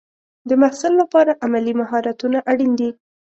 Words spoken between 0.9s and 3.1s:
لپاره عملي مهارتونه اړین دي.